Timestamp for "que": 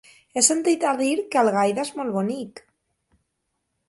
1.35-1.39